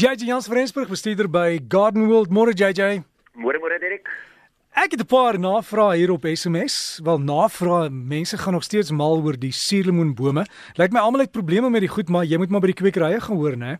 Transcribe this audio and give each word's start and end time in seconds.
JJ 0.00 0.24
Jans 0.24 0.46
Frensburg 0.48 0.88
bestuurder 0.88 1.28
by 1.28 1.58
Garden 1.68 2.06
World. 2.08 2.30
Môre 2.32 2.54
JJ. 2.56 3.02
Môre 3.36 3.60
môre 3.60 3.76
Derek. 3.76 4.08
Ek 4.72 4.96
het 4.96 5.00
'n 5.00 5.04
paar 5.04 5.36
navrae 5.36 5.98
hier 5.98 6.10
op 6.10 6.24
SMS. 6.24 7.00
Wel 7.04 7.18
navrae, 7.18 7.90
mense 7.90 8.38
gaan 8.38 8.54
nog 8.54 8.64
steeds 8.64 8.90
mal 8.90 9.20
oor 9.20 9.36
die 9.36 9.52
suurlemoenbome. 9.52 10.46
Lyk 10.76 10.92
my 10.92 11.00
almal 11.00 11.20
het 11.20 11.32
probleme 11.32 11.68
met 11.68 11.80
die 11.80 11.88
goed, 11.88 12.08
maar 12.08 12.24
jy 12.24 12.38
moet 12.38 12.48
maar 12.48 12.60
by 12.60 12.72
die 12.72 12.80
kwekerye 12.80 13.20
gaan 13.20 13.36
hoor, 13.36 13.56
né? 13.56 13.78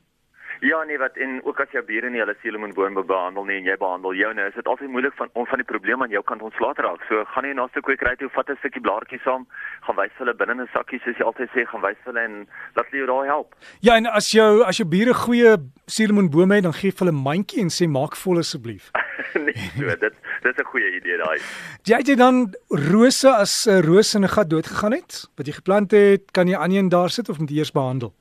Ja 0.61 0.83
nee 0.85 0.99
wat 0.99 1.17
en 1.17 1.41
ook 1.45 1.61
as 1.61 1.71
jou 1.73 1.81
bure 1.89 2.11
nie 2.13 2.21
hulle 2.21 2.35
suurlemoenboom 2.43 2.99
behandel 3.09 3.47
nie 3.49 3.57
en 3.63 3.69
jy 3.71 3.77
behandel 3.81 4.13
joune, 4.13 4.45
is 4.45 4.57
dit 4.59 4.67
altyd 4.69 4.91
moeilik 4.93 5.15
van 5.17 5.31
om 5.33 5.47
van 5.49 5.63
die 5.63 5.69
probleem 5.71 6.03
aan 6.05 6.13
jou 6.13 6.21
kant 6.31 6.43
ontslae 6.45 6.75
te 6.77 6.85
raak. 6.85 7.07
So 7.09 7.25
gaan 7.33 7.49
jy 7.49 7.55
na 7.57 7.65
'n 7.65 7.73
stuk 7.73 7.87
kwekery 7.89 8.17
toe, 8.21 8.29
vat 8.29 8.51
'n 8.51 8.61
stukkie 8.61 8.83
blaartjie 8.85 9.21
saam, 9.25 9.47
gaan 9.87 9.97
wys 9.97 10.13
hulle 10.21 10.35
binne 10.35 10.61
'n 10.61 10.69
sakkie 10.73 11.01
soos 11.01 11.17
jy 11.17 11.25
altyd 11.25 11.49
sê, 11.57 11.65
gaan 11.65 11.81
wys 11.81 11.97
hulle 12.05 12.21
en 12.21 12.47
laat 12.77 12.87
hulle 12.91 13.01
jou 13.01 13.07
daai 13.07 13.27
help. 13.27 13.55
Ja, 13.81 13.97
en 13.97 14.07
as 14.07 14.29
jou 14.31 14.63
as 14.63 14.77
jou 14.77 14.89
bure 14.89 15.15
goeie 15.15 15.57
suurlemoenbome 15.87 16.55
het, 16.55 16.65
dan 16.65 16.77
gee 16.77 16.93
hulle 16.93 17.13
'n 17.13 17.25
mandjie 17.25 17.61
en 17.61 17.73
sê 17.73 17.89
maak 17.89 18.15
vol 18.17 18.39
asseblief. 18.39 18.91
nee, 19.47 19.57
so 19.79 19.97
dit 19.97 20.15
dis 20.43 20.57
'n 20.59 20.65
goeie 20.73 20.97
idee 20.97 21.17
daai. 21.17 21.39
Jy 21.89 21.97
het 21.97 22.19
dan 22.19 22.53
rose 22.69 23.29
as 23.29 23.67
'n 23.67 23.81
roos 23.81 24.15
in 24.15 24.25
'n 24.25 24.29
gat 24.29 24.51
doodgegaan 24.51 24.93
het, 24.93 25.25
wat 25.37 25.47
jy 25.47 25.53
geplant 25.53 25.91
het, 25.91 26.31
kan 26.33 26.47
jy 26.47 26.57
aan 26.57 26.73
een 26.73 26.89
daar 26.89 27.09
sit 27.09 27.29
of 27.31 27.39
moet 27.39 27.49
jy 27.49 27.59
eers 27.59 27.73
behandel? 27.73 28.13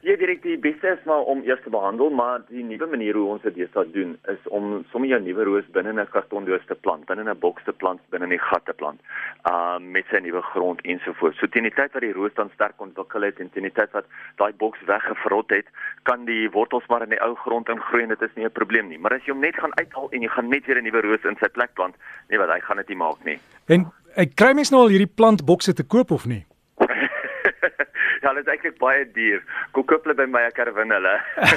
Ja, 0.00 0.14
direk 0.16 0.40
die 0.40 0.56
beste 0.56 0.94
is 0.94 1.02
maar 1.04 1.26
om 1.28 1.42
eers 1.44 1.60
te 1.60 1.70
behandel, 1.70 2.08
maar 2.10 2.40
die 2.48 2.62
nuwe 2.64 2.86
manier 2.88 3.18
hoe 3.20 3.26
ons 3.34 3.42
dit 3.44 3.52
deesdae 3.58 3.90
doen 3.92 4.14
is 4.32 4.46
om 4.48 4.78
sommer 4.88 5.10
jou 5.10 5.18
nuwe 5.20 5.44
roos 5.44 5.66
binne 5.74 5.92
'n 5.92 6.06
kartondoos 6.14 6.64
te 6.66 6.74
plant, 6.74 7.04
binne 7.04 7.28
'n 7.28 7.38
boks 7.38 7.64
te 7.64 7.72
plant, 7.72 8.00
binne 8.08 8.26
'n 8.26 8.38
gat 8.38 8.64
te 8.64 8.72
plant. 8.72 9.00
Um 9.44 9.90
met 9.92 10.06
sy 10.08 10.16
nuwe 10.24 10.40
grond 10.40 10.80
ensovoorts. 10.80 11.38
So 11.38 11.46
teen 11.46 11.68
die 11.68 11.74
tyd 11.76 11.92
wat 11.92 12.00
die 12.00 12.12
roos 12.12 12.32
dan 12.34 12.50
sterk 12.54 12.80
ontwikkel 12.80 13.22
het 13.22 13.40
en 13.40 13.50
teen 13.50 13.68
die 13.68 13.72
tyd 13.72 13.92
wat 13.92 14.06
daai 14.36 14.52
boks 14.52 14.78
weggevrot 14.86 15.50
het, 15.50 15.66
kan 16.02 16.24
die 16.24 16.50
wortels 16.50 16.86
maar 16.88 17.02
in 17.02 17.10
die 17.10 17.22
ou 17.22 17.34
grond 17.34 17.68
ingroei 17.68 18.02
en 18.02 18.08
dit 18.08 18.22
is 18.22 18.34
nie 18.36 18.44
'n 18.46 18.52
probleem 18.52 18.88
nie. 18.88 18.98
Maar 18.98 19.12
as 19.12 19.24
jy 19.24 19.32
hom 19.32 19.40
net 19.40 19.56
gaan 19.56 19.76
uithaal 19.76 20.08
en 20.10 20.22
jy 20.22 20.28
gaan 20.28 20.48
net 20.48 20.66
weer 20.66 20.78
'n 20.78 20.84
nuwe 20.84 21.00
roos 21.00 21.24
in 21.24 21.36
sy 21.36 21.48
plek 21.48 21.74
plant, 21.74 21.94
nee 22.28 22.38
wat, 22.38 22.48
hy 22.48 22.60
gaan 22.60 22.76
dit 22.76 22.88
nie 22.88 22.96
maak 22.96 23.24
nie. 23.24 23.38
En 23.68 23.92
ek 24.16 24.34
kry 24.34 24.54
mens 24.54 24.70
nou 24.70 24.80
al 24.80 24.88
hierdie 24.88 25.14
plantbokse 25.14 25.74
te 25.74 25.84
koop 25.84 26.10
of 26.10 26.24
nie? 26.26 26.46
ja, 28.22 28.32
dit 28.32 28.46
is 28.46 28.52
eintlik 28.52 28.78
baie 28.78 29.04
duur. 29.12 29.42
Kom 29.72 29.84
koop 29.86 30.04
hulle 30.04 30.16
by 30.18 30.26
my 30.26 30.42
ek 30.48 30.56
herwin 30.62 30.90
hulle. 30.90 31.14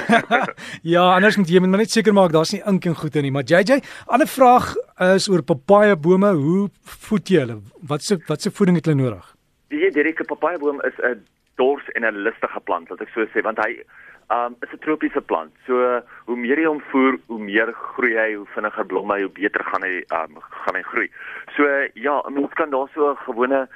ja, 0.94 1.04
anders 1.14 1.36
moet 1.40 1.50
jy 1.50 1.62
moet 1.64 1.74
net 1.74 1.90
seker 1.90 2.14
maak 2.14 2.32
daar's 2.32 2.52
nie 2.54 2.62
ink 2.70 2.86
en 2.86 2.94
goede 2.94 3.22
nie. 3.22 3.32
Maar 3.34 3.46
JJ, 3.50 3.80
ander 4.06 4.30
vraag 4.30 4.74
is 5.14 5.28
oor 5.28 5.42
papaja 5.42 5.96
bome. 5.96 6.30
Hoe 6.38 6.68
voed 7.08 7.28
jy 7.28 7.44
hulle? 7.44 7.60
Wat 7.82 8.02
se 8.02 8.18
wat 8.28 8.42
se 8.42 8.54
voeding 8.54 8.78
het 8.78 8.86
hulle 8.90 9.02
nodig? 9.02 9.30
Die 9.74 9.90
direkte 9.90 10.24
papaja 10.24 10.58
boom 10.62 10.80
is 10.86 10.98
'n 11.02 11.24
dors 11.56 11.86
en 11.94 12.04
'n 12.04 12.22
lustige 12.26 12.60
plant, 12.60 12.88
wat 12.88 13.00
ek 13.00 13.10
so 13.14 13.26
sê, 13.26 13.42
want 13.42 13.58
hy 13.58 13.82
um 14.30 14.56
is 14.62 14.72
'n 14.72 14.78
tropiese 14.78 15.20
plant. 15.20 15.52
So 15.66 16.02
hoe 16.26 16.36
meer 16.36 16.58
jy 16.58 16.66
hom 16.66 16.82
voer, 16.90 17.18
hoe 17.26 17.38
meer 17.38 17.72
groei 17.72 18.14
hy, 18.16 18.34
hoe 18.34 18.46
vinniger 18.54 18.86
blom 18.86 19.10
hy, 19.10 19.20
hoe 19.20 19.30
beter 19.30 19.64
gaan 19.64 19.82
hy 19.82 20.04
um 20.20 20.38
gaan 20.40 20.74
hy 20.74 20.82
groei. 20.82 21.10
So 21.56 21.62
ja, 21.94 22.22
'n 22.26 22.32
mens 22.34 22.52
kan 22.54 22.70
daar 22.70 22.88
so 22.94 23.10
'n 23.10 23.16
gewone 23.26 23.68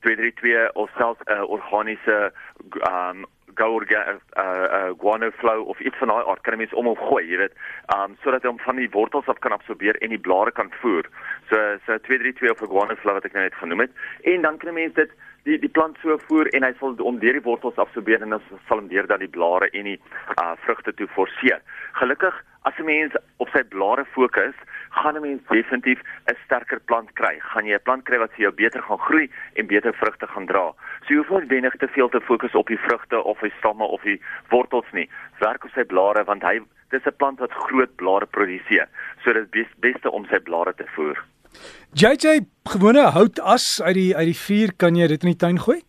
232 0.00 0.72
of 0.74 0.90
selfs 0.96 1.20
'n 1.26 1.32
uh, 1.32 1.50
organiese 1.50 2.32
um 2.90 3.26
gourga 3.54 4.02
uh, 4.12 4.16
uh 4.42 4.90
guano 4.98 5.30
flow 5.30 5.66
of 5.68 5.80
iets 5.80 5.98
van 5.98 6.08
daai 6.08 6.24
aard 6.24 6.42
kan 6.42 6.54
jy 6.54 6.62
mens 6.64 6.74
om 6.74 6.88
hom 6.90 6.96
gooi, 6.96 7.24
jy 7.30 7.40
weet, 7.42 7.54
um 7.96 8.16
sodat 8.22 8.42
hy 8.42 8.52
hom 8.52 8.62
van 8.64 8.80
die 8.80 8.90
wortels 8.92 9.28
af 9.28 9.40
kan 9.44 9.56
absorbeer 9.56 9.98
en 10.00 10.14
die 10.14 10.22
blare 10.28 10.52
kan 10.52 10.72
voer. 10.80 11.08
So 11.50 11.60
so 11.86 11.98
232 12.08 12.50
of 12.50 12.62
'n 12.62 12.72
guano 12.72 12.96
flow 13.02 13.14
wat 13.14 13.24
ek 13.24 13.34
nou 13.34 13.44
net 13.44 13.60
genoem 13.60 13.84
het. 13.86 13.92
En 14.24 14.42
dan 14.42 14.58
kan 14.58 14.68
jy 14.70 14.74
mens 14.74 14.94
dit 14.94 15.10
die 15.44 15.58
die 15.58 15.68
plant 15.68 15.98
so 16.02 16.18
voer 16.28 16.48
en 16.54 16.62
hy 16.62 16.72
sal 16.78 16.94
om 17.02 17.18
deur 17.18 17.32
die 17.32 17.48
wortels 17.48 17.76
absorbeer 17.76 18.22
en 18.22 18.30
dan 18.30 18.42
sal 18.68 18.78
hom 18.78 18.88
deur 18.88 19.06
dan 19.06 19.20
die 19.24 19.34
blare 19.38 19.68
en 19.72 19.84
die 19.84 20.00
uh 20.38 20.54
vrugte 20.64 20.94
toe 20.94 21.08
forceer. 21.16 21.60
Gelukkig 21.92 22.34
as 22.62 22.74
'n 22.78 22.84
mens 22.84 23.12
op 23.36 23.48
sy 23.48 23.62
blare 23.62 24.04
fokus, 24.04 24.54
gaan 24.90 25.16
'n 25.16 25.20
mens 25.20 25.42
definitief 25.48 26.00
'n 26.26 26.36
sterker 26.44 26.80
plant 26.80 27.12
kry. 27.12 27.38
Gaan 27.40 27.66
jy 27.66 27.74
'n 27.74 27.82
plant 27.82 28.04
kry 28.04 28.18
wat 28.18 28.30
vir 28.32 28.40
jou 28.40 28.52
beter 28.52 28.82
gaan 28.82 28.98
groei 28.98 29.30
en 29.54 29.66
beter 29.66 29.94
vrugte 29.94 30.26
gaan 30.26 30.46
dra. 30.46 30.72
So 31.04 31.14
jy 31.14 31.16
hoef 31.16 31.40
nie 31.40 31.48
wenig 31.48 31.76
te 31.76 31.88
veel 31.88 32.08
te 32.08 32.20
fokus 32.20 32.54
op 32.54 32.66
die 32.66 32.78
vrugte 32.78 33.22
of 33.22 33.40
die 33.40 33.52
stamme 33.58 33.84
of 33.84 34.02
die 34.02 34.20
wortels 34.48 34.92
nie. 34.92 35.08
Werk 35.38 35.64
op 35.64 35.70
sy 35.74 35.84
blare 35.84 36.24
want 36.24 36.42
hy 36.42 36.60
dis 36.90 37.06
'n 37.06 37.16
plant 37.16 37.38
wat 37.38 37.52
groot 37.52 37.96
blare 37.96 38.26
produseer. 38.26 38.88
So 39.24 39.32
dit 39.32 39.54
is 39.54 39.66
beste 39.80 40.10
om 40.10 40.26
sy 40.26 40.38
blare 40.38 40.74
te 40.74 40.86
voer. 40.94 41.24
JJ 41.94 42.40
gewone 42.64 43.10
houtas 43.10 43.82
uit 43.82 43.94
die 43.94 44.16
uit 44.16 44.26
die 44.26 44.42
vuur 44.46 44.72
kan 44.76 44.96
jy 44.96 45.06
dit 45.06 45.22
in 45.22 45.28
die 45.28 45.36
tuin 45.36 45.58
gooi? 45.58 45.82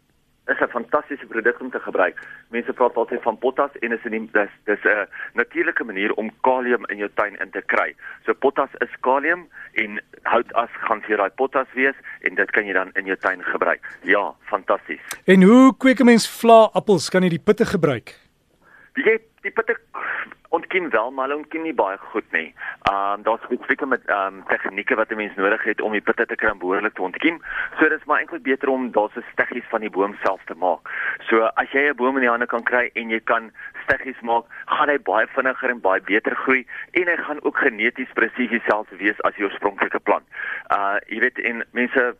Is 0.48 0.60
'n 0.60 0.68
fantastiese 0.68 1.26
produk 1.26 1.60
om 1.60 1.70
te 1.72 1.80
gebruik. 1.80 2.20
Mense 2.50 2.74
praat 2.74 2.96
altyd 2.96 3.22
van 3.22 3.38
potas 3.38 3.72
en 3.80 3.92
is 3.92 4.04
'n 4.04 4.30
dis 4.32 4.50
dis 4.64 4.84
'n 4.84 5.08
natuurlike 5.34 5.84
manier 5.84 6.14
om 6.14 6.32
kalium 6.42 6.86
in 6.86 6.98
jou 6.98 7.10
tuin 7.14 7.36
in 7.40 7.50
te 7.50 7.62
kry. 7.66 7.96
So 8.26 8.34
potas 8.34 8.70
is 8.78 9.00
kalium 9.00 9.48
en 9.74 10.02
houtas 10.22 10.70
gaan 10.72 11.02
vir 11.02 11.18
daai 11.18 11.30
potas 11.30 11.68
wees 11.74 11.96
en 12.22 12.36
dit 12.36 12.52
kan 12.52 12.66
jy 12.66 12.74
dan 12.74 12.90
in 12.94 13.06
jou 13.06 13.18
tuin 13.18 13.44
gebruik. 13.44 13.82
Ja, 14.02 14.34
fantasties. 14.42 15.02
En 15.26 15.42
hoe 15.44 15.78
kweek 15.78 16.00
'n 16.00 16.06
mens 16.06 16.40
vla 16.40 16.70
appels? 16.74 17.10
Kan 17.10 17.24
jy 17.24 17.30
die 17.30 17.44
pitte 17.44 17.66
gebruik? 17.66 18.20
Jy 18.94 19.20
die 19.42 19.52
pitte 19.52 19.78
ontkiem 20.54 20.90
wel, 20.90 21.12
maar 21.12 21.28
hulle 21.28 21.40
ontkiem 21.42 21.64
nie 21.66 21.74
baie 21.74 21.98
goed 21.98 22.32
nie. 22.32 22.54
Ehm 22.90 23.14
um, 23.14 23.24
daar's 23.26 23.46
spesifieke 23.48 23.86
met 23.86 24.06
ehm 24.06 24.40
um, 24.40 24.44
tegnieke 24.48 24.96
wat 24.96 25.10
'n 25.12 25.16
mens 25.16 25.36
nodig 25.36 25.64
het 25.64 25.82
om 25.82 25.92
die 25.92 26.02
pitte 26.02 26.26
te 26.26 26.52
om 26.52 26.58
behoorlik 26.58 26.94
te 26.94 27.02
ontkiem. 27.02 27.42
So 27.80 27.90
dis 27.90 28.04
maar 28.06 28.20
eintlik 28.20 28.44
beter 28.44 28.70
om 28.70 28.92
daar's 28.92 29.16
'n 29.16 29.26
steggies 29.32 29.70
van 29.70 29.80
die 29.80 29.90
boom 29.90 30.16
self 30.24 30.42
te 30.46 30.56
maak. 30.56 30.82
So 31.30 31.42
as 31.44 31.72
jy 31.72 31.90
'n 31.90 31.96
boom 31.96 32.16
in 32.16 32.22
die 32.22 32.30
hande 32.30 32.46
kan 32.46 32.64
kry 32.64 32.90
en 32.94 33.10
jy 33.10 33.20
kan 33.20 33.52
steggies 33.84 34.22
maak, 34.22 34.46
gaan 34.66 34.90
hy 34.90 34.98
baie 34.98 35.28
vinniger 35.28 35.70
en 35.70 35.82
baie 35.82 36.02
beter 36.02 36.36
groei 36.36 36.68
en 36.92 37.08
hy 37.08 37.18
gaan 37.18 37.44
ook 37.44 37.58
geneties 37.58 38.14
presies 38.14 38.50
dieselfde 38.50 38.96
wees 38.96 39.22
as 39.22 39.36
die 39.36 39.44
oorspronklike 39.44 40.00
plant. 40.00 40.26
Uh 40.70 40.98
jy 41.08 41.20
weet 41.20 41.40
en 41.40 41.66
mense 41.72 42.16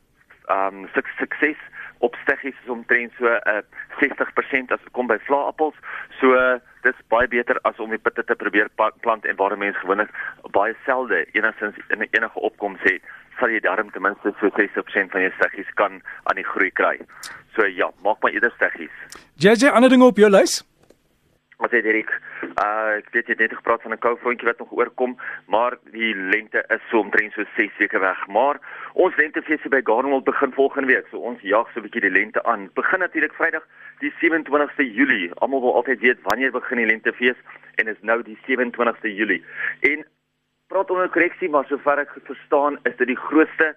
ehm 0.48 0.76
um, 0.76 0.90
sukses 0.94 1.58
op 2.00 2.16
steggies 2.22 2.56
is 2.64 2.70
omtrent 2.70 3.12
so 3.18 3.26
'n 3.26 3.40
uh, 3.48 3.62
60% 4.00 4.72
as 4.72 4.80
kom 4.92 5.08
by 5.08 5.20
vlaappels. 5.20 5.76
So 6.20 6.34
uh, 6.36 6.60
dis 6.84 7.00
baie 7.14 7.28
beter 7.28 7.60
as 7.70 7.80
om 7.80 7.92
die 7.94 8.02
pitte 8.02 8.24
te 8.28 8.36
probeer 8.36 8.70
plant 8.78 9.26
en 9.26 9.40
waar 9.40 9.58
mense 9.58 9.80
gewoonlik 9.80 10.12
baie 10.56 10.76
selde 10.86 11.26
enigstens 11.34 11.80
in 11.90 12.08
enige 12.10 12.40
opkoms 12.50 12.84
het, 12.88 13.02
sal 13.40 13.54
jy 13.54 13.62
darm 13.64 13.90
ten 13.92 14.06
minste 14.06 14.34
so 14.40 14.52
60% 14.58 15.16
van 15.16 15.26
jou 15.26 15.32
steggies 15.38 15.72
kan 15.80 16.02
aan 16.30 16.40
die 16.40 16.48
groei 16.48 16.72
kry. 16.72 16.98
So 17.56 17.66
ja, 17.66 17.90
maak 18.06 18.22
maar 18.22 18.36
eerder 18.36 18.54
steggies. 18.56 18.94
JJ, 19.36 19.74
ander 19.74 19.90
dinge 19.90 20.06
op 20.06 20.18
jou 20.18 20.30
lys? 20.30 20.62
Wat 21.58 21.72
sê 21.72 21.82
Erik? 21.86 22.10
Uh 22.58 22.98
ek 23.00 23.10
weet 23.14 23.28
jy 23.28 23.36
het 23.36 23.44
net 23.44 23.56
gepraat 23.58 23.82
van 23.82 23.94
'n 23.94 24.04
koufrontjie 24.06 24.48
wat 24.48 24.60
nog 24.60 24.72
oorkom, 24.72 25.18
maar 25.48 25.78
die 25.92 26.16
lente 26.16 26.64
is 26.68 26.82
so 26.90 27.00
omtrent 27.00 27.34
so 27.34 27.44
6 27.56 27.78
weke 27.78 28.00
weg. 28.00 28.28
Maar 28.28 28.60
ons 28.94 29.16
lentefeesie 29.16 29.70
by 29.70 29.82
Garnwald 29.84 30.24
begin 30.24 30.52
volgende 30.54 30.88
week. 30.88 31.08
So 31.12 31.18
ons 31.18 31.42
jag 31.42 31.70
so 31.72 31.80
'n 31.80 31.84
bietjie 31.84 32.02
die 32.02 32.18
lente 32.20 32.44
aan. 32.44 32.70
Begin 32.74 33.00
natuurlik 33.00 33.34
Vrydag 33.34 33.66
die 34.00 34.14
27ste 34.20 34.84
Julie. 34.94 35.32
Almal 35.34 35.62
wil 35.62 35.76
altyd 35.76 36.00
weet 36.00 36.20
wanneer 36.24 36.52
begin 36.52 36.78
die 36.78 36.86
lentefees 36.86 37.38
en 37.76 37.88
is 37.88 38.02
nou 38.02 38.22
die 38.24 38.38
27ste 38.48 39.16
Julie. 39.16 39.44
En 39.82 40.06
praat 40.68 40.90
onder 40.90 41.10
korreksie, 41.10 41.50
maar 41.50 41.66
sover 41.66 42.00
ek 42.00 42.16
verstaan, 42.24 42.80
is 42.84 42.96
dit 42.96 43.08
die 43.08 43.24
grootste 43.28 43.76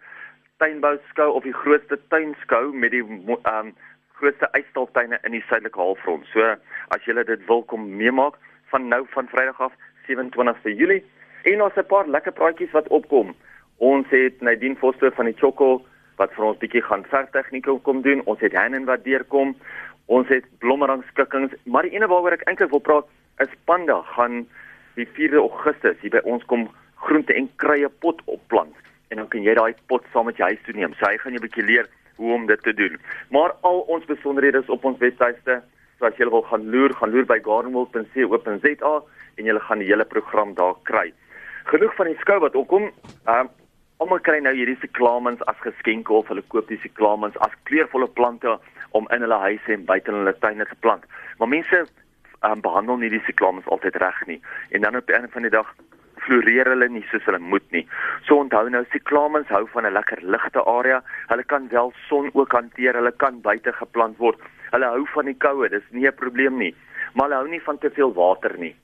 tuinbou 0.56 0.98
skou 1.10 1.32
of 1.32 1.42
die 1.42 1.52
grootste 1.52 1.98
tuinskou 2.08 2.72
met 2.72 2.90
die 2.90 3.02
um 3.02 3.74
grootste 4.18 4.48
uitstaltuine 4.52 5.18
in 5.22 5.34
die 5.36 5.44
suidelike 5.48 5.80
halfrond. 5.80 6.26
So 6.32 6.54
as 6.94 7.04
julle 7.08 7.24
dit 7.28 7.42
wil 7.50 7.62
kom 7.70 7.88
meemaak 8.00 8.38
van 8.72 8.88
nou 8.88 9.04
van 9.14 9.28
Vrydag 9.32 9.60
af 9.68 9.74
27ste 10.08 10.72
Julie 10.76 11.04
en 11.44 11.62
ons 11.62 11.76
'n 11.76 11.86
paar 11.92 12.08
lekker 12.08 12.32
praatjies 12.32 12.72
wat 12.72 12.88
opkom. 12.88 13.34
Ons 13.78 14.06
het 14.10 14.40
Nadine 14.40 14.76
Foster 14.76 15.12
van 15.12 15.26
die 15.26 15.38
Choco 15.38 15.84
wat 16.16 16.32
vir 16.32 16.44
ons 16.44 16.58
bietjie 16.58 16.82
gaan 16.82 17.04
vertegnieke 17.04 17.78
kom 17.82 18.02
doen. 18.02 18.22
Ons 18.24 18.40
het 18.40 18.54
Hanen 18.54 18.84
wat 18.84 19.04
deurkom. 19.04 19.56
Ons 20.06 20.28
het 20.28 20.44
blommerang 20.58 21.04
skikkings, 21.04 21.52
maar 21.64 21.82
die 21.82 21.92
ene 21.92 22.06
waaroor 22.06 22.32
ek 22.32 22.48
eintlik 22.48 22.70
wil 22.70 22.80
praat 22.80 23.06
is 23.38 23.48
Panda 23.64 24.02
gaan 24.02 24.46
die 24.94 25.06
4de 25.06 25.36
Augustus 25.36 26.00
hier 26.00 26.10
by 26.10 26.22
ons 26.24 26.44
kom 26.44 26.70
groente 26.94 27.34
en 27.34 27.50
kruie 27.56 27.88
pot 27.88 28.22
opplant 28.24 28.85
en 29.08 29.16
dan 29.16 29.28
kan 29.28 29.42
jy 29.42 29.54
daai 29.54 29.74
pot 29.86 30.04
saam 30.12 30.26
met 30.26 30.36
jou 30.36 30.48
huis 30.48 30.62
toe 30.64 30.74
neem. 30.74 30.94
So 30.94 31.06
hy 31.06 31.16
gaan 31.18 31.32
jou 31.32 31.40
'n 31.40 31.46
bietjie 31.46 31.64
leer 31.64 31.88
hoe 32.16 32.32
om 32.34 32.46
dit 32.46 32.62
te 32.62 32.74
doen. 32.74 32.98
Maar 33.30 33.52
al 33.60 33.80
ons 33.80 34.04
besonderhede 34.04 34.58
is 34.58 34.68
op 34.68 34.84
ons 34.84 34.98
webtuiste. 34.98 35.62
So 35.98 36.06
as 36.06 36.16
jy 36.16 36.28
wil 36.28 36.42
gaan 36.42 36.70
loer, 36.70 36.94
gaan 36.94 37.10
loer 37.10 37.26
by 37.26 37.38
gardenwold.co.za 37.42 38.94
en 39.36 39.44
jy 39.44 39.58
gaan 39.58 39.78
die 39.78 39.88
hele 39.88 40.04
program 40.04 40.54
daar 40.54 40.74
kry. 40.82 41.12
Genoeg 41.64 41.94
van 41.94 42.06
die 42.06 42.18
skou 42.20 42.40
wat 42.40 42.56
opkom. 42.56 42.90
Ehm 43.26 43.46
um, 43.46 43.48
almal 43.96 44.20
kry 44.20 44.40
nou 44.44 44.52
hierdie 44.52 44.76
siklamens 44.80 45.40
as 45.48 45.56
geskenke 45.64 46.12
of 46.12 46.28
hulle 46.28 46.42
koop 46.52 46.68
die 46.68 46.80
siklamens 46.82 47.36
as 47.46 47.54
kleurvolle 47.64 48.08
plante 48.18 48.58
om 48.90 49.06
in 49.14 49.24
hulle 49.24 49.38
huise 49.40 49.72
en 49.72 49.86
buite 49.88 50.12
in 50.12 50.18
hulle 50.20 50.34
tuine 50.38 50.66
te 50.68 50.76
plant. 50.84 51.04
Maar 51.38 51.48
mense 51.48 51.86
um, 52.44 52.60
behandel 52.60 53.00
nie 53.00 53.10
die 53.10 53.22
siklamens 53.24 53.68
altyd 53.72 53.96
reg 53.96 54.20
nie. 54.26 54.40
En 54.70 54.84
dan 54.84 54.96
op 54.96 55.08
'n 55.08 55.12
einde 55.12 55.32
van 55.32 55.42
die 55.42 55.50
dag 55.50 55.74
floreer 56.26 56.70
hulle 56.72 56.88
nie 56.92 57.04
soos 57.10 57.24
hulle 57.28 57.40
moet 57.52 57.66
nie. 57.74 57.84
So 58.26 58.38
onthou 58.42 58.68
nou, 58.72 58.84
siklamens 58.92 59.48
hou 59.54 59.64
van 59.74 59.86
'n 59.86 59.96
lekker 59.98 60.22
ligte 60.22 60.62
area. 60.64 61.02
Hulle 61.28 61.44
kan 61.44 61.68
wel 61.68 61.92
son 62.08 62.30
ook 62.34 62.52
hanteer. 62.52 62.94
Hulle 62.94 63.12
kan 63.12 63.40
buite 63.40 63.72
geplant 63.72 64.18
word. 64.18 64.40
Hulle 64.72 64.86
hou 64.86 65.06
van 65.14 65.26
die 65.26 65.38
koue. 65.38 65.68
Dis 65.68 65.86
nie 65.90 66.06
'n 66.06 66.14
probleem 66.14 66.58
nie. 66.58 66.74
Maar 67.14 67.28
hulle 67.28 67.40
hou 67.40 67.48
nie 67.48 67.62
van 67.62 67.78
te 67.78 67.90
veel 67.90 68.12
water 68.14 68.58
nie. 68.58 68.74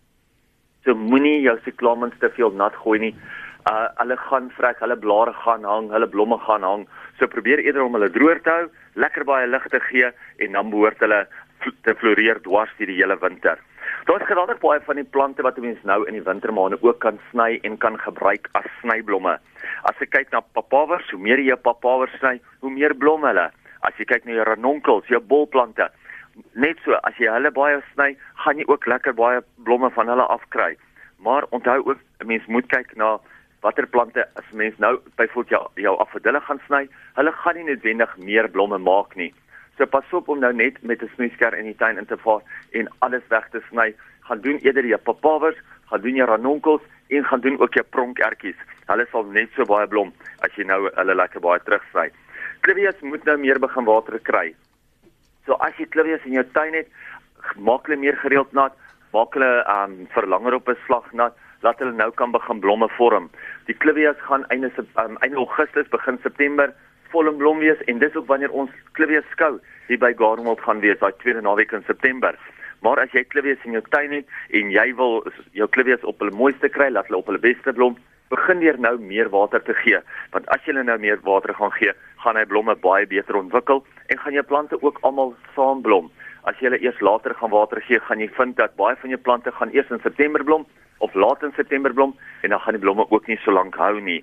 So 0.85 0.95
moenie 0.95 1.41
jou 1.43 1.59
siklamens 1.65 2.15
te 2.19 2.31
veel 2.31 2.51
nat 2.51 2.75
gooi 2.75 2.99
nie. 2.99 3.15
Uh 3.71 3.87
hulle 4.01 4.17
gaan 4.17 4.51
vrek, 4.51 4.81
hulle 4.83 4.97
blare 4.97 5.33
gaan 5.33 5.65
hang, 5.65 5.91
hulle 5.91 6.09
blomme 6.09 6.39
gaan 6.39 6.63
hang. 6.63 6.89
So 7.19 7.27
probeer 7.27 7.59
eerder 7.59 7.83
om 7.83 7.95
hulle 7.95 8.11
droër 8.11 8.41
te 8.43 8.51
hou, 8.51 8.67
lekker 8.95 9.25
baie 9.25 9.47
lig 9.47 9.69
te 9.71 9.81
gee 9.81 10.11
en 10.39 10.53
dan 10.53 10.71
behoort 10.71 10.99
hulle 11.05 11.27
te 11.87 11.95
floreer 11.95 12.41
dwars 12.43 12.73
deur 12.79 12.91
die 12.91 12.99
hele 12.99 13.19
winter. 13.23 13.59
Geweldig 14.33 14.63
baie 14.63 14.81
van 14.81 14.97
die 14.97 15.05
plante 15.05 15.45
wat 15.45 15.59
mense 15.61 15.85
nou 15.85 16.07
in 16.09 16.15
die 16.17 16.23
wintermaande 16.25 16.79
ook 16.81 17.03
kan 17.05 17.19
sny 17.29 17.59
en 17.69 17.75
kan 17.77 17.99
gebruik 18.01 18.47
as 18.57 18.65
snyblomme. 18.81 19.35
As 19.91 19.99
jy 20.01 20.07
kyk 20.09 20.31
na 20.33 20.41
papawers, 20.57 21.11
hoe 21.13 21.19
meer 21.21 21.43
jy 21.45 21.53
papawers 21.61 22.15
sny, 22.17 22.39
hoe 22.65 22.71
meer 22.73 22.95
blom 22.97 23.27
hulle. 23.29 23.51
As 23.85 23.99
jy 24.01 24.07
kyk 24.09 24.25
na 24.25 24.39
jou 24.39 24.47
ranonkels, 24.49 25.11
jou 25.13 25.21
bolplante, 25.21 25.91
net 26.65 26.81
so 26.87 26.97
as 27.05 27.19
jy 27.21 27.29
hulle 27.29 27.51
baie 27.53 27.83
sny, 27.91 28.15
gaan 28.41 28.63
jy 28.63 28.65
ook 28.71 28.89
lekker 28.89 29.13
baie 29.19 29.43
blomme 29.67 29.91
van 29.99 30.09
hulle 30.09 30.25
afkry. 30.33 30.71
Maar 31.21 31.45
onthou 31.51 31.83
ook, 31.91 32.01
'n 32.25 32.27
mens 32.33 32.47
moet 32.49 32.69
kyk 32.73 32.97
na 32.97 33.19
watter 33.61 33.87
plante 33.87 34.25
as 34.41 34.49
mens 34.53 34.79
nou 34.79 34.97
byvoorbeeld 35.17 35.51
jou 35.51 35.69
jou 35.75 35.97
afdelle 35.99 36.41
gaan 36.41 36.61
sny, 36.67 36.89
hulle 37.21 37.33
gaan 37.33 37.55
nie 37.57 37.69
noodwendig 37.69 38.17
meer 38.17 38.49
blomme 38.49 38.79
maak 38.79 39.15
nie. 39.15 39.35
So 39.77 39.87
pas 39.87 40.13
op 40.13 40.29
om 40.29 40.39
nou 40.41 40.53
net 40.53 40.83
met 40.83 41.03
'n 41.03 41.11
snoeisker 41.15 41.55
in 41.59 41.65
die 41.65 41.77
tuin 41.77 41.99
in 41.99 42.07
te 42.07 42.17
vaar 42.17 42.41
en 42.73 42.89
alles 42.99 43.29
weg 43.29 43.49
te 43.51 43.61
sny. 43.69 43.95
Gaan 44.29 44.41
doen 44.41 44.59
eerder 44.63 44.87
jou 44.87 45.01
papawers, 45.01 45.57
gaan 45.91 46.01
doen 46.01 46.15
jou 46.15 46.29
ranonkels 46.29 46.83
en 47.09 47.25
gaan 47.25 47.41
doen 47.41 47.61
ook 47.61 47.75
jou 47.75 47.85
pronkertjies. 47.91 48.59
Hulle 48.87 49.07
sal 49.11 49.25
net 49.35 49.51
so 49.57 49.67
baie 49.69 49.87
blom 49.87 50.13
as 50.47 50.55
jy 50.57 50.67
nou 50.69 50.87
hulle 50.89 51.15
lekker 51.15 51.43
baie 51.45 51.61
terugsny. 51.67 52.11
Clivias 52.63 53.01
moet 53.03 53.25
nou 53.25 53.37
meer 53.39 53.59
begin 53.59 53.89
water 53.89 54.19
kry. 54.23 54.53
So 55.47 55.59
as 55.67 55.75
jy 55.79 55.89
klivies 55.91 56.25
in 56.29 56.39
jou 56.39 56.45
tuin 56.55 56.75
het, 56.79 56.89
maak 57.57 57.89
hulle 57.89 57.99
meer 57.99 58.17
gereeld 58.23 58.53
nat, 58.55 58.77
maak 59.13 59.35
hulle 59.35 59.51
um 59.75 60.07
verlanger 60.15 60.55
op 60.61 60.69
'n 60.69 60.79
slag 60.87 61.13
nat, 61.13 61.35
laat 61.63 61.79
hulle 61.79 61.93
nou 61.93 62.11
kan 62.11 62.31
begin 62.31 62.61
blomme 62.61 62.89
vorm. 62.99 63.31
Die 63.67 63.75
klivies 63.75 64.19
gaan 64.29 64.47
einde 64.49 64.71
um, 64.79 65.17
einde 65.21 65.37
Augustus 65.37 65.89
begin 65.89 66.19
September 66.23 66.73
volop 67.13 67.39
blom 67.39 67.59
wees 67.59 67.81
en 67.85 67.99
dis 67.99 68.15
ook 68.17 68.27
wanneer 68.27 68.51
ons 68.51 68.71
klivies 68.93 69.27
skou 69.35 69.59
hier 69.89 69.99
by 69.99 70.13
Gardenwold 70.17 70.61
gaan 70.65 70.81
wees 70.81 70.99
daai 70.99 71.13
tweede 71.21 71.43
naweek 71.45 71.73
in 71.77 71.85
September. 71.87 72.39
Maar 72.83 73.05
as 73.05 73.13
jy 73.15 73.25
klivies 73.25 73.63
in 73.65 73.77
jou 73.79 73.83
tuin 73.95 74.13
het 74.19 74.39
en 74.51 74.73
jy 74.75 74.89
wil 74.99 75.23
jou 75.57 75.69
klivies 75.71 76.05
op 76.05 76.23
hulle 76.23 76.35
mooiste 76.35 76.69
kry, 76.69 76.91
laat 76.91 77.11
hulle 77.11 77.23
op 77.23 77.31
hulle 77.31 77.43
beste 77.43 77.73
blom, 77.73 77.97
begin 78.33 78.63
weer 78.65 78.79
nou 78.81 78.97
meer 78.99 79.29
water 79.31 79.63
te 79.63 79.75
gee. 79.85 80.01
Want 80.33 80.49
as 80.55 80.65
jy 80.67 80.75
nou 80.79 80.99
meer 80.99 81.21
water 81.23 81.55
gaan 81.55 81.75
gee 81.79 81.95
gaan 82.23 82.39
hy 82.39 82.45
blomme 82.47 82.75
baie 82.79 83.07
beter 83.11 83.37
ontwikkel 83.39 83.83
en 84.07 84.19
gaan 84.19 84.37
jou 84.37 84.45
plante 84.47 84.79
ook 84.83 85.01
almal 85.03 85.35
saam 85.57 85.83
blom 85.83 86.11
as 86.51 86.59
jy 86.59 86.69
hulle 86.69 86.81
eers 86.83 87.01
later 87.03 87.35
gaan 87.39 87.51
water 87.55 87.81
gee 87.87 88.01
gaan 88.07 88.23
jy 88.23 88.29
vind 88.37 88.57
dat 88.59 88.77
baie 88.79 88.97
van 89.03 89.15
jou 89.15 89.19
plante 89.27 89.53
gaan 89.59 89.75
eers 89.75 89.91
in 89.95 90.03
September 90.03 90.45
blom 90.47 90.67
of 91.03 91.15
laat 91.19 91.43
in 91.43 91.55
September 91.57 91.95
blom 91.95 92.15
en 92.43 92.55
dan 92.55 92.61
gaan 92.63 92.77
die 92.79 92.83
blomme 92.83 93.07
ook 93.11 93.27
nie 93.27 93.39
so 93.43 93.51
lank 93.51 93.75
hou 93.75 94.01
nie. 94.01 94.21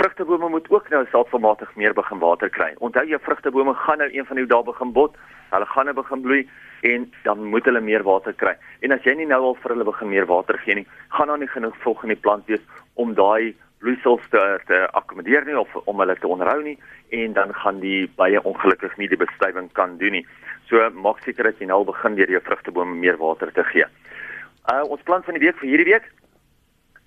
Vrugtebome 0.00 0.48
moet 0.48 0.70
ook 0.72 0.88
nou 0.88 1.02
selfvermatig 1.10 1.74
meer 1.76 1.92
begin 1.92 2.22
water 2.22 2.48
kry. 2.48 2.70
Onthou 2.78 3.04
jou 3.08 3.20
vrugtebome 3.20 3.74
gaan 3.84 4.00
nou 4.00 4.08
een 4.12 4.28
van 4.28 4.40
die 4.40 4.46
dae 4.48 4.64
begin 4.64 4.94
bot 4.96 5.18
hulle 5.52 5.68
gaan 5.72 5.88
nou 5.88 5.94
begin 5.94 6.22
bloei 6.22 6.42
en 6.82 7.12
dan 7.24 7.44
moet 7.44 7.66
hulle 7.68 7.80
meer 7.80 8.02
water 8.02 8.34
kry. 8.34 8.54
En 8.82 8.92
as 8.92 9.04
jy 9.06 9.14
nie 9.18 9.28
nou 9.30 9.40
al 9.50 9.58
vir 9.62 9.74
hulle 9.74 9.86
begin 9.86 10.10
meer 10.10 10.26
water 10.26 10.58
gee 10.64 10.74
nie, 10.80 10.86
gaan 11.14 11.30
daar 11.30 11.38
nie 11.38 11.50
genoeg 11.50 11.76
volg 11.84 12.02
in 12.06 12.14
die 12.14 12.22
plant 12.24 12.48
wees 12.50 12.64
om 12.94 13.14
daai 13.14 13.54
bloeisels 13.82 14.24
te, 14.30 14.42
te 14.66 14.78
akkommodeer 14.98 15.46
nie 15.46 15.58
of 15.58 15.70
om 15.90 16.00
hulle 16.02 16.16
te 16.18 16.30
onderhou 16.30 16.60
nie 16.62 16.76
en 17.18 17.34
dan 17.38 17.54
gaan 17.62 17.80
die 17.82 18.06
baie 18.18 18.40
ongelukkig 18.46 18.94
nie 18.98 19.10
die 19.10 19.20
bestuiving 19.20 19.68
kan 19.78 19.98
doen 19.98 20.18
nie. 20.18 20.24
So 20.70 20.82
maak 20.94 21.22
seker 21.26 21.50
dat 21.50 21.60
jy 21.60 21.68
nou 21.70 21.82
al 21.82 21.90
begin 21.90 22.18
deur 22.18 22.30
jou 22.30 22.42
vrugtebome 22.46 22.98
meer 22.98 23.18
water 23.20 23.52
te 23.54 23.66
gee. 23.72 23.86
Uh 24.70 24.82
ons 24.86 25.02
plant 25.06 25.26
van 25.26 25.38
die 25.38 25.42
week 25.42 25.58
vir 25.60 25.72
hierdie 25.72 25.90
week 25.90 26.10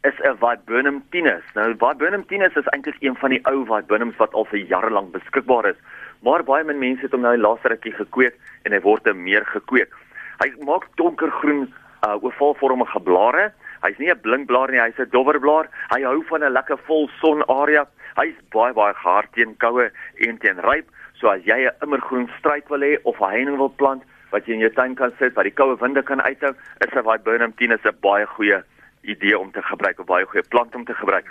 is 0.05 0.17
'n 0.21 0.37
Viburnum 0.37 1.03
tinus. 1.11 1.45
Nou 1.55 1.73
Viburnum 1.73 2.25
tinus 2.27 2.55
is 2.55 2.67
eintlik 2.75 2.99
een 2.99 3.15
van 3.15 3.29
die 3.29 3.41
ou 3.45 3.65
Viburnums 3.65 4.17
wat 4.17 4.33
al 4.33 4.45
vir 4.45 4.59
jare 4.59 4.91
lank 4.91 5.11
beskikbaar 5.11 5.71
is 5.71 5.79
maar 6.25 6.43
baie 6.43 6.65
min 6.65 6.81
mense 6.81 7.05
het 7.05 7.13
hom 7.13 7.21
nou 7.21 7.33
in 7.37 7.43
laaste 7.45 7.69
rukkie 7.69 7.93
gekweek 7.93 8.37
en 8.65 8.73
hy 8.73 8.81
word 8.81 9.05
meer 9.13 9.45
gekweek. 9.45 9.93
Hy 10.41 10.49
maak 10.65 10.87
donkergroen 10.99 11.67
uh 12.05 12.17
ovalvormige 12.21 12.99
blare. 13.05 13.51
Hy's 13.85 13.97
nie 14.01 14.09
'n 14.09 14.21
blinkblaar 14.21 14.71
nie, 14.71 14.81
hy's 14.81 14.99
'n 14.99 15.09
dowwerblaar. 15.11 15.69
Hy 15.93 16.01
hou 16.01 16.23
van 16.29 16.43
'n 16.43 16.53
lekker 16.57 16.77
vol 16.87 17.09
sonarea. 17.21 17.85
Hy's 18.15 18.35
baie 18.51 18.73
baie 18.73 18.93
gehard 18.93 19.31
teen 19.33 19.55
koue 19.57 19.91
en 20.27 20.37
teen 20.37 20.59
ryp. 20.59 20.89
So 21.13 21.29
as 21.29 21.41
jy 21.45 21.65
'n 21.65 21.77
immergroen 21.81 22.29
struik 22.39 22.69
wil 22.69 22.81
hê 22.81 22.97
of 23.03 23.21
'n 23.21 23.29
heining 23.29 23.57
wil 23.57 23.69
plant 23.69 24.03
wat 24.31 24.45
jy 24.45 24.53
in 24.53 24.59
jou 24.59 24.73
tuin 24.73 24.95
kan 24.95 25.11
sit 25.19 25.35
wat 25.35 25.43
die 25.43 25.53
koue 25.53 25.77
winde 25.79 26.03
kan 26.03 26.21
uithou, 26.21 26.53
is 26.81 26.93
'n 26.93 27.03
Viburnum 27.03 27.53
tinus 27.55 27.85
'n 27.85 27.97
baie 28.01 28.25
goeie 28.25 28.63
idee 29.03 29.37
om 29.39 29.51
te 29.51 29.61
gebruik, 29.61 29.99
'n 29.99 30.05
baie 30.05 30.25
goeie 30.25 30.43
plant 30.49 30.75
om 30.75 30.85
te 30.85 30.93
gebruik. 30.93 31.25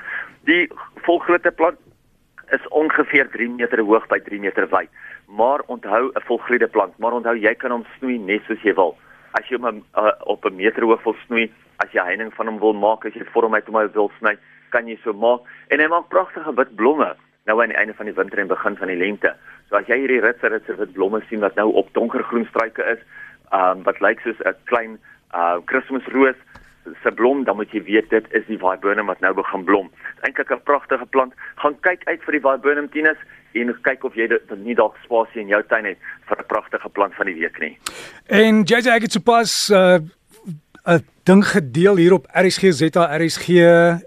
Die 0.45 0.71
volgrootte 1.03 1.51
plant 1.51 1.79
is 2.51 2.69
ongeveer 2.69 3.29
3 3.31 3.49
meter 3.49 3.81
hoog 3.81 4.07
by 4.09 4.19
3 4.19 4.41
meter 4.41 4.69
wyd. 4.69 4.91
Maar 5.27 5.61
onthou 5.67 6.11
'n 6.13 6.25
volgroeide 6.27 6.69
plant, 6.69 6.99
maar 6.99 7.13
onthou 7.13 7.37
jy 7.37 7.55
kan 7.55 7.71
hom 7.71 7.85
snoei 7.99 8.19
net 8.19 8.43
soos 8.47 8.63
jy 8.63 8.75
wil. 8.75 8.97
As 9.33 9.49
jy 9.49 9.57
hom 9.57 9.85
uh, 9.97 10.13
op 10.25 10.45
'n 10.45 10.57
meter 10.57 10.83
hoog 10.83 11.03
wil 11.05 11.17
snoei, 11.27 11.53
as 11.77 11.93
jy 11.93 12.03
heining 12.03 12.35
van 12.35 12.47
hom 12.47 12.59
wil 12.59 12.73
maak, 12.73 13.05
as 13.05 13.15
jy 13.15 13.25
vorm 13.25 13.55
uit 13.55 13.67
hom 13.67 13.91
wil 13.93 14.11
sny, 14.19 14.37
kan 14.71 14.89
jy 14.89 14.99
so 15.03 15.13
maak 15.13 15.41
en 15.69 15.81
hy 15.81 15.87
maak 15.87 16.09
pragtige 16.09 16.55
wit 16.55 16.77
blomme 16.77 17.15
nou 17.45 17.61
aan 17.63 17.69
die 17.69 17.77
einde 17.77 17.95
van 17.95 18.07
die 18.07 18.15
winter 18.15 18.39
en 18.39 18.47
begin 18.47 18.77
van 18.77 18.89
die 18.89 18.97
lente. 18.97 19.35
So 19.69 19.77
as 19.77 19.87
jy 19.87 19.99
hierdie 19.99 20.21
ritse 20.25 20.49
ritse 20.49 20.77
wit 20.77 20.93
blomme 20.93 21.21
sien 21.29 21.41
wat 21.45 21.55
nou 21.61 21.73
op 21.73 21.93
donkergroen 21.93 22.47
struike 22.49 22.85
is, 22.95 22.99
um, 23.53 23.83
wat 23.85 24.01
lyk 24.01 24.21
soos 24.21 24.41
'n 24.45 24.57
klein 24.65 24.99
uh 25.35 25.59
Kersroos 25.67 26.37
se 27.03 27.11
blom, 27.11 27.45
dan 27.45 27.57
moet 27.57 27.71
jy 27.73 27.83
weet 27.83 28.11
dit 28.11 28.27
is 28.33 28.47
die 28.47 28.59
viburnum 28.59 29.07
wat 29.07 29.21
nou 29.21 29.35
begin 29.35 29.65
blom. 29.65 29.91
Eintlik 30.21 30.51
'n 30.51 30.63
pragtige 30.65 31.07
plant. 31.07 31.33
Gaan 31.57 31.77
kyk 31.81 32.05
uit 32.05 32.23
vir 32.23 32.33
die 32.33 32.45
viburnum 32.49 32.89
tinus 32.89 33.19
en 33.53 33.75
kyk 33.83 34.05
of 34.05 34.15
jy 34.15 34.27
dit 34.27 34.51
nie 34.65 34.75
dalk 34.75 34.97
spasie 35.05 35.41
in 35.41 35.49
jou 35.49 35.63
tuin 35.69 35.85
het 35.85 35.99
vir 36.29 36.39
'n 36.39 36.47
pragtige 36.47 36.89
plant 36.89 37.15
van 37.15 37.27
die 37.27 37.35
week 37.35 37.59
nie. 37.61 37.79
En 38.27 38.63
JJ 38.63 38.89
ek 38.89 39.03
het 39.03 39.13
sopas 39.13 39.71
uh, 39.71 39.99
'n 40.87 41.05
ding 41.25 41.45
gedeel 41.45 41.97
hier 41.97 42.13
op 42.13 42.27
RSG 42.33 42.73
Zeta 42.73 43.17
RSG 43.17 43.49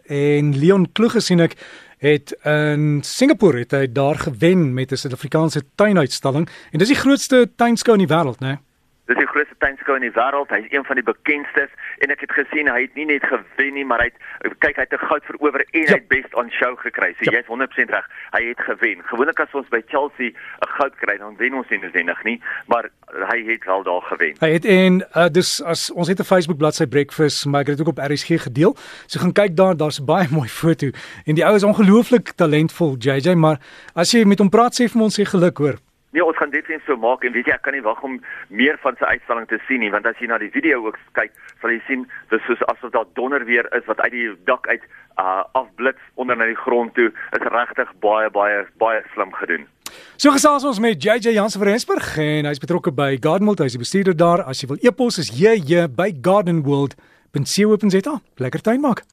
en 0.05 0.59
Leon 0.59 0.91
Kloeg 0.91 1.11
gesien 1.11 1.39
ek 1.39 1.55
het 1.97 2.31
in 2.45 2.99
Singapore 3.03 3.57
het 3.57 3.71
hy 3.71 3.87
daar 3.91 4.15
gewen 4.15 4.73
met 4.73 4.91
'n 4.91 4.95
Suid-Afrikaanse 4.95 5.61
tuinuitstalling 5.75 6.49
en 6.71 6.79
dis 6.79 6.87
die 6.87 7.03
grootste 7.03 7.49
tuinskou 7.55 7.97
in 7.97 8.05
die 8.05 8.15
wêreld, 8.15 8.39
né? 8.39 8.47
Nee? 8.47 8.66
Dis 9.07 9.17
die 9.17 9.27
grootste 9.27 9.55
tuinskou 9.63 9.95
in 9.95 10.03
die 10.03 10.11
wêreld. 10.11 10.51
Hy's 10.51 10.67
een 10.71 10.85
van 10.85 10.99
die 10.99 11.05
bekendstes 11.07 11.71
en 12.03 12.11
ek 12.11 12.25
het 12.25 12.33
gesien 12.35 12.67
hy 12.67 12.81
het 12.85 12.95
nie 12.99 13.05
net 13.07 13.23
gewen 13.23 13.73
nie, 13.77 13.85
maar 13.87 14.03
hy 14.03 14.09
het 14.11 14.57
kyk 14.63 14.75
hy 14.75 14.85
het 14.85 14.93
'n 14.93 15.07
goud 15.07 15.23
verower 15.29 15.63
en 15.71 15.81
ja. 15.81 15.87
hy 15.87 15.99
het 15.99 16.07
best 16.07 16.35
on 16.35 16.51
show 16.51 16.75
gekry. 16.79 17.13
So 17.19 17.31
ja. 17.31 17.39
jy's 17.39 17.47
100% 17.47 17.93
reg. 17.95 18.05
Hy 18.35 18.43
het 18.49 18.59
gewen. 18.59 19.03
Gewoonlik 19.07 19.39
as 19.39 19.53
ons 19.53 19.69
by 19.69 19.81
Chelsea 19.87 20.35
'n 20.35 20.71
goud 20.77 20.95
kry, 20.99 21.17
dan 21.17 21.37
wen 21.37 21.53
ons 21.53 21.69
nie 21.69 21.79
noodwendig 21.79 22.23
nie, 22.23 22.41
maar 22.67 22.89
hy 23.31 23.39
het 23.47 23.63
wel 23.65 23.83
daar 23.83 24.01
gewen. 24.01 24.35
Hy 24.39 24.51
het 24.51 24.65
en 24.65 25.01
uh, 25.15 25.27
dis 25.31 25.63
as 25.63 25.91
ons 25.91 26.07
het 26.07 26.19
'n 26.19 26.23
Facebook 26.23 26.57
bladsy 26.57 26.87
Breakfast, 26.87 27.45
maar 27.45 27.61
ek 27.61 27.67
het 27.67 27.77
dit 27.77 27.87
ook 27.87 27.97
op 27.97 28.03
RSG 28.11 28.43
gedeel. 28.43 28.75
So 29.05 29.19
gaan 29.19 29.33
kyk 29.33 29.55
daar, 29.55 29.77
daar's 29.77 30.03
baie 30.03 30.27
mooi 30.31 30.49
foto 30.49 30.87
en 31.25 31.35
die 31.35 31.45
ou 31.45 31.55
is 31.55 31.63
ongelooflik 31.63 32.35
talentvol, 32.35 32.95
JJ, 32.99 33.35
maar 33.35 33.57
as 33.93 34.11
jy 34.11 34.25
met 34.25 34.39
hom 34.39 34.49
praat 34.49 34.75
sê 34.75 34.89
vir 34.91 35.01
ons 35.01 35.19
sê 35.19 35.23
geluk 35.23 35.57
hoor. 35.57 35.86
Nee, 36.17 36.25
ons 36.25 36.37
gaan 36.37 36.49
sien 36.49 36.81
so 36.87 36.97
maak 36.97 37.21
en 37.27 37.33
weet 37.35 37.45
jy 37.45 37.53
ek 37.53 37.61
kan 37.61 37.75
nie 37.77 37.83
wag 37.85 37.99
om 38.01 38.15
meer 38.49 38.79
van 38.81 38.95
sy 38.97 39.05
uitstalling 39.05 39.45
te 39.51 39.59
sien 39.67 39.83
nie 39.85 39.91
want 39.93 40.07
as 40.09 40.17
jy 40.17 40.25
na 40.31 40.39
die 40.41 40.49
video 40.49 40.79
ook 40.87 40.95
kyk, 41.13 41.29
sal 41.61 41.69
jy 41.69 41.77
sien 41.85 42.07
dis 42.31 42.41
soos 42.49 42.63
asof 42.71 42.89
daar 42.95 43.05
donder 43.19 43.43
weer 43.45 43.67
is 43.77 43.85
wat 43.85 44.01
uit 44.01 44.15
die 44.15 44.31
dak 44.49 44.65
uit 44.65 44.81
uh 45.21 45.43
afblits 45.59 46.01
onder 46.17 46.33
na 46.37 46.47
die 46.49 46.57
grond 46.57 46.95
toe. 46.97 47.11
Is 47.37 47.45
regtig 47.53 47.91
baie 48.01 48.31
baie 48.33 48.65
baie 48.81 49.03
slim 49.13 49.29
gedoen. 49.37 49.69
So 50.17 50.33
gesels 50.33 50.65
ons 50.65 50.81
met 50.81 50.97
JJ 50.97 51.35
Jansen 51.35 51.61
van 51.61 51.69
Rensburg 51.69 52.09
en 52.23 52.49
hy's 52.49 52.63
betrokke 52.65 52.89
by 52.89 53.21
Gardenwold, 53.21 53.61
hy's 53.61 53.77
die 53.77 53.85
bestuurder 53.85 54.17
daar. 54.17 54.41
As 54.41 54.63
jy 54.63 54.71
wil 54.73 54.81
e-pos 54.81 55.21
is 55.21 55.29
jy 55.37 55.85
by 55.85 56.09
gardenwold.co.za. 56.17 58.17
Lekker 58.41 58.65
tuin 58.65 58.81
maak. 58.81 59.05